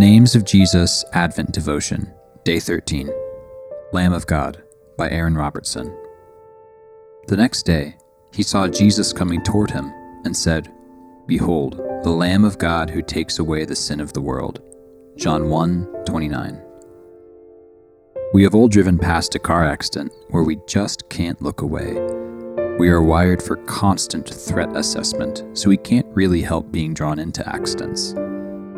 [0.00, 2.10] Names of Jesus Advent Devotion,
[2.42, 3.10] Day 13.
[3.92, 4.62] Lamb of God
[4.96, 5.94] by Aaron Robertson.
[7.26, 7.98] The next day,
[8.32, 9.92] he saw Jesus coming toward him
[10.24, 10.72] and said,
[11.26, 14.62] Behold, the Lamb of God who takes away the sin of the world.
[15.18, 16.62] John 1 29.
[18.32, 21.92] We have all driven past a car accident where we just can't look away.
[22.78, 27.46] We are wired for constant threat assessment, so we can't really help being drawn into
[27.46, 28.14] accidents.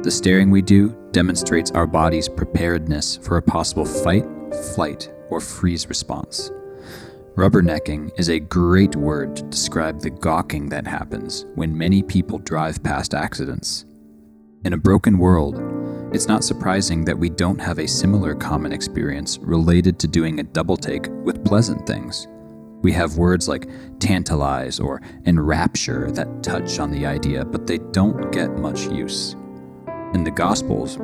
[0.03, 4.27] The staring we do demonstrates our body's preparedness for a possible fight,
[4.75, 6.51] flight, or freeze response.
[7.37, 12.83] Rubbernecking is a great word to describe the gawking that happens when many people drive
[12.83, 13.85] past accidents.
[14.65, 15.63] In a broken world,
[16.13, 20.43] it's not surprising that we don't have a similar common experience related to doing a
[20.43, 22.27] double take with pleasant things.
[22.83, 28.33] We have words like tantalize or enrapture that touch on the idea, but they don't
[28.33, 29.37] get much use.
[30.15, 30.99] In the Gospels,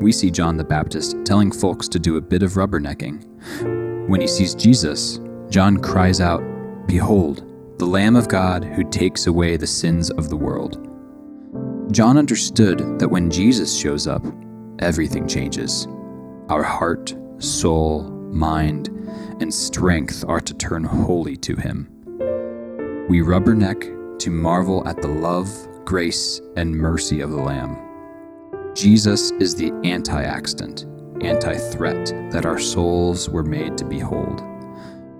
[0.00, 4.08] we see John the Baptist telling folks to do a bit of rubbernecking.
[4.08, 5.20] When he sees Jesus,
[5.50, 6.42] John cries out,
[6.88, 7.44] Behold,
[7.78, 10.84] the Lamb of God who takes away the sins of the world.
[11.92, 14.24] John understood that when Jesus shows up,
[14.80, 15.86] everything changes.
[16.48, 18.88] Our heart, soul, mind,
[19.40, 21.88] and strength are to turn wholly to him.
[23.08, 25.48] We rubberneck to marvel at the love,
[25.84, 27.89] grace, and mercy of the Lamb.
[28.74, 30.86] Jesus is the anti accident,
[31.22, 34.42] anti threat that our souls were made to behold.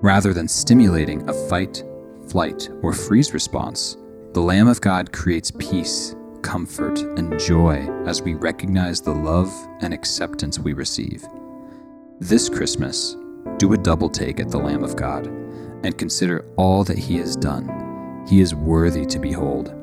[0.03, 1.83] Rather than stimulating a fight,
[2.29, 3.97] flight, or freeze response,
[4.33, 9.93] the Lamb of God creates peace, comfort, and joy as we recognize the love and
[9.93, 11.27] acceptance we receive.
[12.21, 13.17] This Christmas,
[13.57, 17.35] do a double take at the Lamb of God and consider all that He has
[17.35, 18.25] done.
[18.29, 19.75] He is worthy to behold.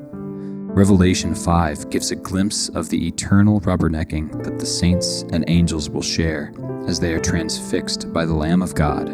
[0.70, 6.02] Revelation 5 gives a glimpse of the eternal rubbernecking that the saints and angels will
[6.02, 6.52] share
[6.86, 9.08] as they are transfixed by the Lamb of God.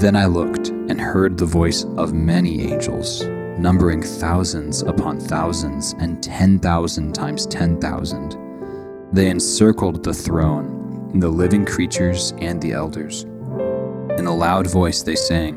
[0.00, 3.24] Then I looked and heard the voice of many angels,
[3.58, 8.36] numbering thousands upon thousands and 10,000 times 10,000.
[9.12, 13.24] They encircled the throne, and the living creatures, and the elders.
[14.18, 15.56] In a loud voice they sang,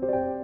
[0.00, 0.37] You